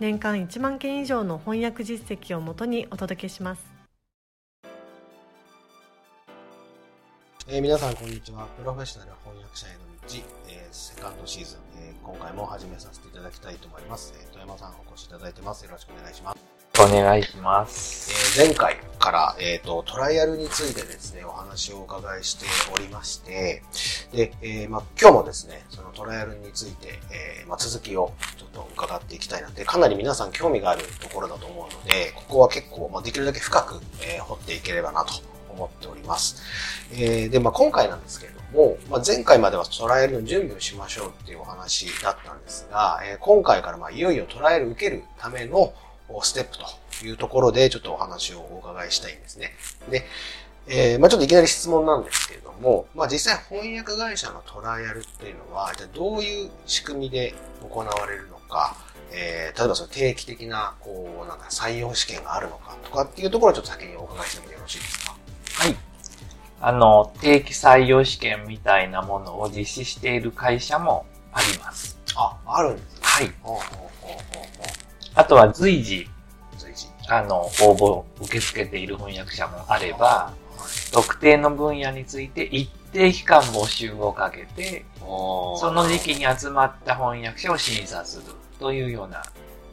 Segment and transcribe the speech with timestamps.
[0.00, 3.78] 年間1万件以上の翻訳実績をもとにお届けします
[7.50, 8.46] えー、皆さんこんにちは。
[8.58, 10.18] プロフェッショナル翻訳者への道、
[10.50, 14.12] えー、セカンドシーズン、えー、今回も始めさせていただきたいと思います。
[14.20, 15.64] えー、富山さんお越しいただいてます。
[15.64, 16.58] よろしくお願いします。
[16.78, 18.38] お願いします。
[18.38, 23.62] えー、前回から、えっ、ー、と、トライアルについてですね、お話をお伺いしておりまして、
[24.12, 28.12] で、えー、まあ、今日もですね、そのトライアルについて、えー、まあ、続きを
[28.58, 35.12] と伺っていきたいなって、かなり皆さん興味があるところだと思うので、ここは結構、まあ、できるだけ深く、えー、掘っていければなと
[35.48, 36.42] 思っております。
[36.92, 45.72] えー、で、まあ、今回なんですけれども、まあ、前回まではトライアルの準備をしましょうっていうお話だったんですが、えー、今回からまあいよいよトライアル受けるための
[46.22, 49.52] ステップというところでちょっとお話をお伺いしたいんですね。
[49.90, 50.04] で、
[50.66, 58.76] えー、まあちょっといきなり質問なんですけれども、まあ実際翻訳会社のトライアルっていうのは、じゃどういう仕組みで行われるのか、
[59.12, 65.16] えー、例えばその定期的な、こう、なんか採用試験があるのかとかっていうところをちょっと先にお伺いしてもよろしいですか？
[65.54, 65.76] はい。
[66.60, 71.98] あの、定期採用試験みたいなものを実施している会社もあります。
[72.16, 73.00] あ、あるんですね。
[73.02, 73.32] はい。
[75.14, 76.08] あとは随時、
[76.56, 80.32] 随時あの、応募を受け付けている翻訳者もあれば、
[80.92, 88.24] 特定の分野について一定期間募集をかけて、その時期に集まった翻訳者を審査する
[88.58, 89.22] というような。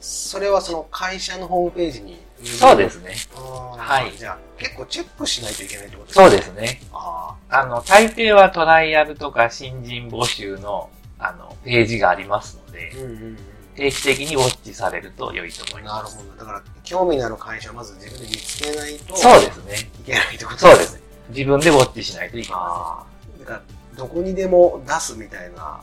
[0.00, 3.14] それはその会社のホームページにそうですね。
[3.34, 4.16] はい。
[4.16, 6.80] じゃあ結構チェックしないといけないってことですかそうですね。
[6.92, 13.38] ああの、大抵はトライアルとか新人募集の、あの、ページがありますので、うんうんうん
[13.78, 16.16] 定期的にウォッチされると良いと思います。
[16.16, 16.38] なるほど。
[16.40, 19.16] だから、興味のある会社をまず自分で見つけないと。
[19.16, 19.90] そうですね。
[20.00, 21.02] いけないってことそうですね。
[21.28, 23.06] 自分でウォッチしないといけま
[23.36, 23.44] せん。
[23.44, 23.62] だから、
[23.96, 25.80] どこにでも出すみたいな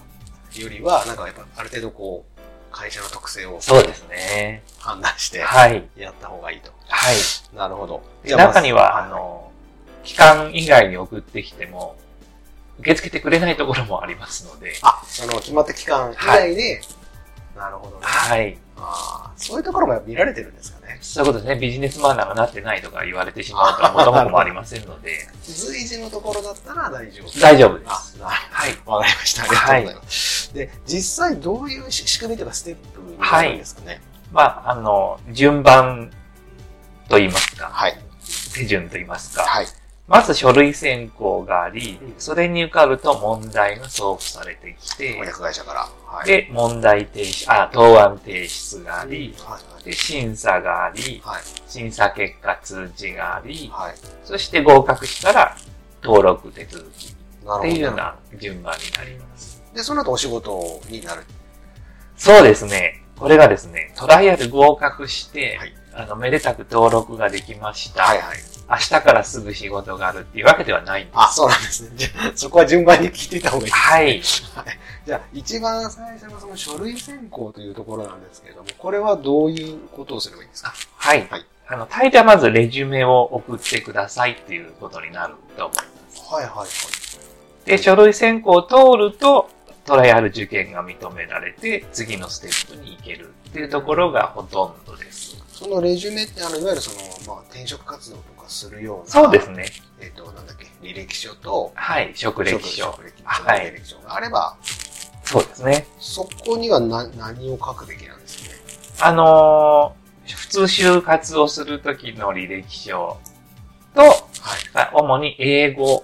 [0.58, 2.35] よりは、なんかやっぱある程度こう、
[2.76, 3.62] 会社の特性を。
[3.62, 4.62] そうですね。
[4.80, 5.42] 判断して。
[5.42, 5.88] はい。
[5.96, 6.72] やった方がいいと。
[6.90, 7.16] はい。
[7.56, 8.04] なるほど。
[8.26, 9.50] 中には、あの、
[10.04, 11.96] 期間以外に送ってきても、
[12.80, 14.74] 受け付けてくれないところもありますので。
[14.82, 16.82] あ、その決まった期間以外で、
[17.56, 18.06] なるほどね。
[18.06, 18.58] はい。
[18.78, 20.98] あそういうところも見られてるんですかね。
[21.00, 21.62] そういうことですね。
[21.62, 25.30] ビジネスマナーがなってないとか言われてしまうと元も子もありませんので。
[25.44, 28.18] 随時のところだったら大丈夫大丈夫です。
[28.20, 28.78] はい。
[28.86, 29.44] わかりました。
[29.44, 30.35] ありがとうございます。
[30.60, 33.88] はい、で、実際どういう仕組みというかステップになるんですかね？
[33.88, 34.02] はい、
[34.32, 36.12] まあ、あの、順番
[37.10, 37.70] と言いますか。
[37.72, 38.00] はい。
[38.54, 39.44] 手順と言いますか。
[39.44, 39.66] はい。
[40.08, 45.90] まず書類選考があり、それに受かると問題が送付されてきて、翻訳会社から。
[46.06, 55.58] はい、で、問題提出、あ、答案提出があり、はい、で、審査があり、はい、審査結果通知があり、はい、そして合格したら
[56.04, 57.16] 登録手続き
[57.46, 59.64] っていうような順番になります。
[59.74, 61.24] で、その後お仕事になる
[62.18, 63.02] そうですね。
[63.18, 68.04] これがですね、トライアル合格して、はい、あの、めでたく登録ができました。
[68.04, 68.38] はいはい。
[68.68, 71.16] 明日からすぐ仕事があるっていうわけではないんです。
[71.18, 71.92] あ、そうなんですね。
[71.96, 74.50] じゃあ、そこは順番に聞いていた方がいいですね。
[74.56, 74.80] はい。
[75.06, 80.74] じゃあ、一番最初のその書類選考というところなんですけれども、これはどういうことをすればいいんですか？
[80.96, 81.28] はい。
[81.30, 81.46] はい。
[81.68, 86.34] あの、大抵はまずレジュメを送ってくださいっていうことになると思います。
[86.34, 86.68] はいはいはい。
[87.66, 89.50] で、書類選考を通ると、
[89.86, 95.44] トライアル受験が認められて、次のステップに行けるっていうところがほとんどです。
[95.48, 99.06] そのレジュメって、あの、いわゆるその、まあ、転職活動とかするような。
[99.06, 99.66] そうですね。
[100.00, 102.86] えっ、と、なんだっけ、履歴書と、はい、職歴書。
[102.92, 104.58] 職歴書、はい、履歴書があれば、
[105.24, 105.88] そうですね。
[106.00, 108.56] そこには何何を書くべきなんですね？
[109.02, 113.18] あのー、普通就活をするときの履歴書
[113.96, 116.04] と、はい、主に英語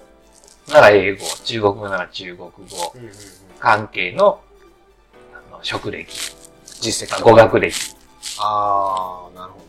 [0.68, 2.52] なら英語、中国語なら中国語、
[3.58, 4.40] 関係の
[5.34, 6.14] あの職歴、
[6.80, 7.94] 実績、語学歴。
[8.38, 9.64] ああ、なるほど。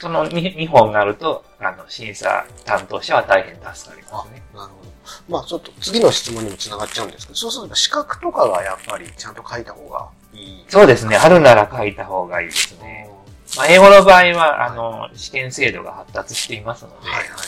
[0.00, 4.42] その 2, 2本があると、あの、審査担当者は大変助かりますね。
[4.54, 4.94] なるほど。
[5.28, 11.16] まあちょっと次の質問にもつながっちゃうんですけど、そうすると資格とかがやっぱりちゃんと書いた方がいいそうですね。
[11.16, 13.08] あるなら書いた方がいいですね。
[13.56, 17.38] まあ、英語の場合は、あの、試験制度が発達していますので、はいはいはい。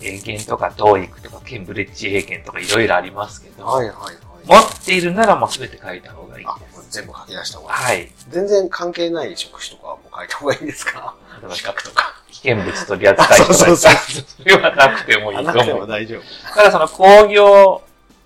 [0.00, 4.14] 英検とか TOEIC とかケンブリッジ英検とかいろいろありますけど、はいはいはい。
[4.46, 6.86] 持っているならもうすべて書いた方がいいです。
[6.90, 7.84] 全部書き出した方がいい。
[7.84, 8.12] はい。
[8.30, 11.14] 全然関係ない職種とかも書いた方がいいんですか？
[11.52, 12.14] 資格とか。
[12.30, 13.54] 危険物取り扱いとか。
[13.54, 15.80] そうそうそれはなくてもいいとなくて思う。
[15.80, 16.54] も大丈夫。
[16.54, 17.82] ただその工業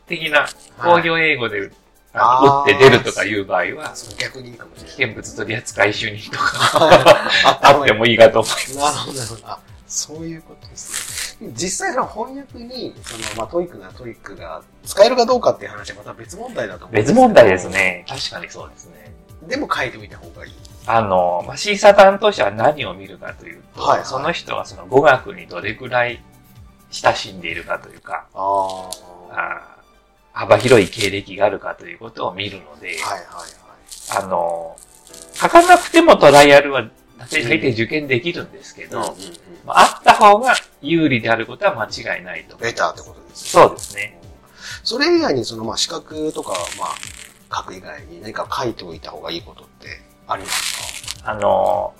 [0.06, 0.50] 的な、はい
[0.82, 1.70] 工業英語で、
[2.12, 4.90] あのあー打って出るとかいう場合は、その逆にいいかもしれない。
[4.90, 8.74] 危険物取り扱い主任とかあ あってもいいかと思います。
[8.76, 9.42] なるほど、なるほど。
[9.46, 11.11] あ、そういうことですね。
[11.54, 17.68] 実際の翻訳に、その、まあ、 TOEICな TOEICが使えるかどうかっていう話はまた別問題だと思うんですけど別問題です。
[17.68, 18.04] ね。
[18.08, 19.12] 確かにそうですね。
[19.48, 20.52] でも書いておいた方がいい。
[20.86, 26.22] あの、まあ、審査担当者は何を見るかというと、はいはいその人がその語学にどれくらい
[26.90, 28.90] 親しんでいるかというか、あ
[29.30, 29.72] あ。
[30.32, 33.24] 幅広い経歴があるかということを見るので、はいはい。
[34.18, 34.76] あの、
[35.34, 39.14] 書かなくてもトライアルは大体受験できるんですけど、うんうんうん。
[39.66, 42.56] まあ、あった方が有利であることは間違いないと。
[42.56, 43.62] ベターってことですね。
[43.62, 44.20] そうですね。
[44.82, 49.88] それ以外にその、まあ、資格とか、まあ、書く以外に何か書いておいた方がいいことって
[50.26, 51.94] ありますあの、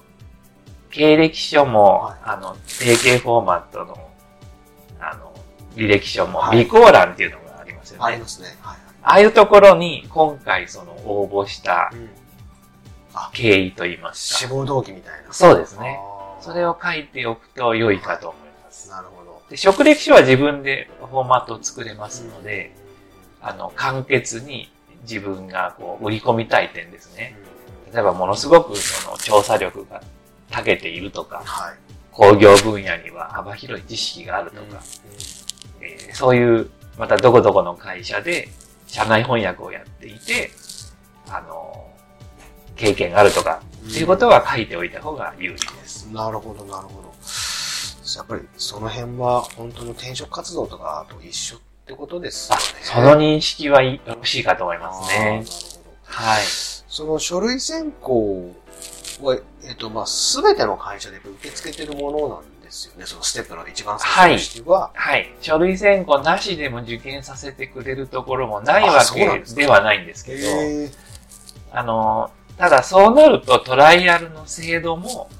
[0.90, 4.10] 経歴書も、はいあの、定型フォーマットの、
[5.00, 5.32] あの、
[5.76, 8.00] 履歴書も、はい備考欄っていうのがありますよね。
[8.00, 8.56] かありますね。
[8.62, 11.90] はいああいうところに、今回その応募した。
[13.32, 14.38] 経緯といいますか。
[14.40, 15.32] 志望動機みたいな。
[15.32, 15.98] そうですね。
[16.40, 18.41] それを書いておくと良いかと思。
[19.52, 22.74] で職歴書は自分でフォーマットを作れますので、
[23.42, 24.72] あの、簡潔に
[25.02, 27.36] 自分がこう売り込みたい点ですね。
[27.92, 30.02] 例えばものすごくその調査力が
[30.50, 31.76] 長けているとか、はい。
[32.12, 34.82] 工業分野には幅広い知識があるとか、
[35.82, 38.48] えーそういう、またどこどこの会社で
[38.86, 40.50] 社内翻訳をやっていて、
[41.28, 41.90] あの、
[42.74, 46.08] 経験があるとか、っていうことは書いておいた方が有利です。
[46.10, 47.11] なるほど、なるほど。
[48.18, 53.10] やっぱりその辺は本当の転職活動とかと一緒ってことですよあね。
[53.10, 55.44] その認識はよろしいかと思いますね。
[56.04, 56.42] はい。
[56.44, 58.54] その書類選考
[59.22, 63.06] は、えっと、まあ、すべての会社で受け付けてるものなんですよね。
[63.06, 64.90] そのステップの一番最初としては。
[64.94, 65.34] はい。
[65.40, 70.48] 書類選考なしでも受験させてくれるところもないわけではないんですけど、
[71.72, 75.30] あの、ただそうなるとトライアルの制度も、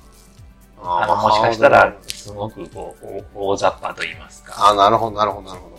[0.82, 5.76] あの、ーもしかしたらすごくこう、大大雑把と言いますか、あーなるほど、なるほど、なるほど。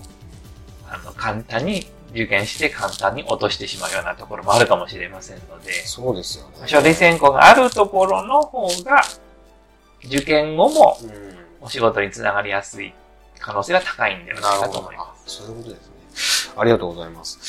[0.89, 6.67] あの、簡単に受験して簡単に落としてしまうようなところもあるかもしれませんので、そうですよね。
[6.67, 9.01] 書類選考があるところの方が、
[10.05, 11.33] 受験後もうん。
[11.63, 12.93] お仕事につながりやすい
[13.39, 14.97] 可能性が高いんではないかと思い。
[14.97, 16.53] まあ、そういうことですね。
[16.57, 17.39] ありがとうございます。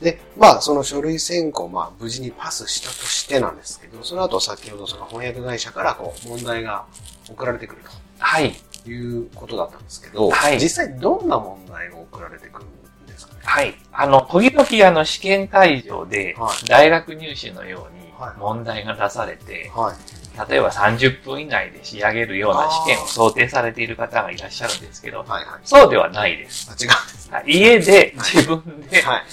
[0.00, 6.84] で、まあ、その書類選考、まあ、無事にパスしたとしてなんですけど、その後先ほどその翻訳会社からこう、問題が
[7.28, 8.02] 送られてくるす。
[8.18, 8.52] はい。
[8.84, 13.40] ということだったんですけど、はい実際どんな問題が送られてくるんですかね？
[13.44, 13.74] はい。
[13.92, 20.50] あの、時々あの、試験会場ではい、大学入試のようにはい問題が出されて、はい。
[20.50, 25.44] 例えば30分以内で仕上げるような試験を想定されている方がいらっしゃるんですけど、はいはい。
[25.64, 26.68] そうではないです。
[26.70, 29.24] あ、違うんですはい家で自分で、はい。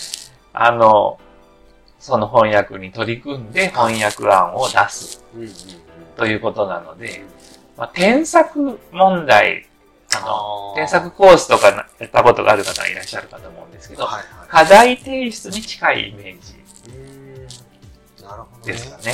[0.53, 1.19] あの、
[1.99, 5.23] その翻訳に取り組んで翻訳案を出す。
[6.17, 7.23] ということなので、
[7.77, 9.67] まあ、添削問題、
[10.15, 14.47] あの、添削コースとかなやったことがある方がいらっしゃるかと思うんですけど、はいはい。
[14.47, 16.61] 課題提出に近いイメージ。
[18.65, 19.13] ですよね。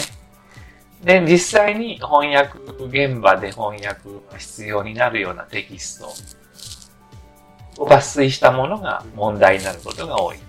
[1.04, 6.00] で、実際に翻訳現場で翻訳が必要になるようなテキス
[7.76, 10.40] トを抜粋したものが問題になることが多い。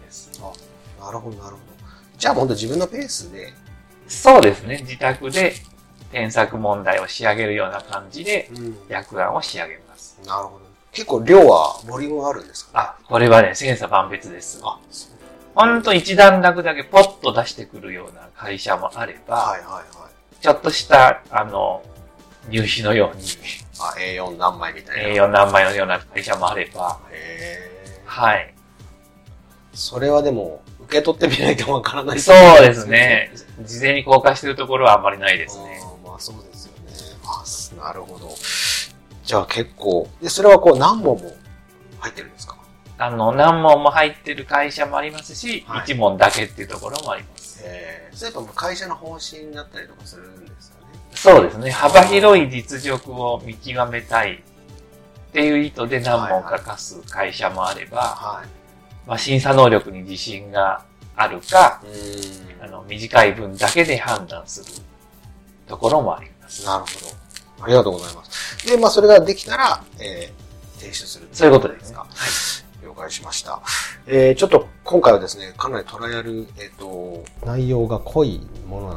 [1.09, 1.59] なるほど、なるほど。
[2.19, 3.53] じゃあ、本当自分のペースで、
[4.07, 4.79] そうですね。
[4.83, 5.55] 自宅で
[6.13, 8.95] 添削問題を仕上げるような感じでうん。
[8.95, 10.19] 訳案を仕上げます。
[10.27, 10.67] なるほど。
[10.93, 12.81] 結構量は、ボリュームはあるんですか？
[12.81, 14.61] あ、これはね、千差万別です。
[14.63, 15.11] あ、そう。
[15.55, 20.43] ほんと一段落だけポッと出してくるような会社もあれば、はいはいはい。
[20.43, 21.83] ちょっとした、あの、
[22.49, 23.23] 入試のように
[23.81, 25.25] あ、A4 何枚みたいな。
[25.25, 28.55] A4 何枚のような会社もあれば、へーはい。
[29.75, 33.31] それはでも、受け取ってみないとわからないそうですね。
[33.63, 35.81] 事前に公開してるところはあんまりないですね。
[35.83, 36.91] あーまあそうですよね。
[37.27, 38.35] あすなるほど。
[39.23, 41.37] じゃあ結構、で、それはこう何問も
[42.01, 42.57] 入ってるんですか？
[42.97, 47.61] あの、何問も入ってる会社もありますし、はい1問だけっていうところもあります。
[47.65, 50.87] ええそれやっぱ会社の方針だったりとかするんですかね？
[51.15, 51.71] そうですね。
[51.71, 58.49] 幅広い実力を見極めたいっていう意図で何問か課す会社もあれば、はい。
[59.07, 60.85] まあ、審査能力に自信が
[61.17, 62.65] あるか、うーん。
[62.65, 64.85] あの、短い分だけで判断する
[65.67, 66.65] ところもあります。
[66.67, 67.65] なるほど。
[67.65, 68.67] ありがとうございます。
[68.67, 71.29] で、まあそれができたら、えー、提出する。
[71.33, 71.97] そういうことですね。
[71.97, 72.07] か。
[72.83, 73.61] 了解しました。
[74.07, 78.88] えー、ちょっと今回はですね、かなりトライアル、えっ、と、内容が濃いもの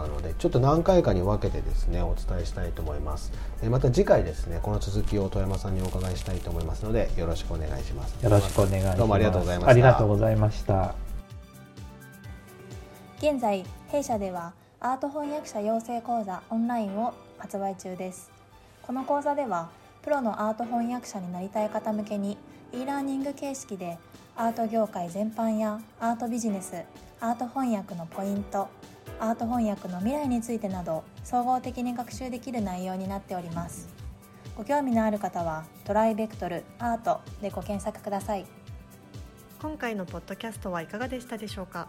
[0.42, 3.32] ちょっと何回かに分けてですねお伝えしたいと思います。
[3.70, 8.24] また次回ですねこの続きを富山さんにお伺いしたいと思いますのでよろしくお願いします。
[8.24, 8.98] よろしくお願いします。
[8.98, 9.70] どうもありがとうございました。
[9.70, 10.96] ありがとうございました。
[13.20, 18.32] 現在弊社ではアート翻訳者養成講座オンラインを発売中です。
[18.82, 19.70] この講座では
[20.02, 22.36] プロのアート翻訳者になりたい方向けに
[22.74, 24.00] e ラーニング形式で
[24.36, 26.84] アート業界全般やアートビジネス
[27.20, 28.70] アート翻訳のポイント
[29.22, 33.88] アート翻訳の未来についてなど総合的に学習できる内容になっております。
[34.58, 38.48] ご興味のある方はトライベクトルアートでご検索ください。
[39.62, 41.88] 今回のポッドキャストはいかがでしたでしょうか？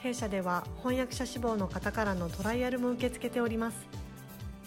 [0.00, 3.86] 弊社では翻訳者志望の方からのトライアルも受け付けております。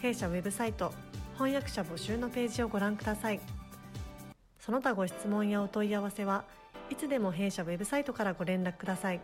[0.02, 0.94] 弊社ウェブサイト
[1.34, 3.42] 翻訳者募集のページをご覧ください。
[4.58, 6.46] その他ご質問やお問い合わせは
[6.90, 9.20] いつでも弊社ウェブサイトからご連絡ください。